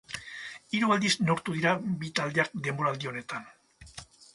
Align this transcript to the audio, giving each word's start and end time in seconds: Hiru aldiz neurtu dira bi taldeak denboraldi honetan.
Hiru 0.77 0.89
aldiz 0.95 1.11
neurtu 1.27 1.57
dira 1.59 1.75
bi 1.85 2.13
taldeak 2.21 2.53
denboraldi 2.71 3.13
honetan. 3.15 3.51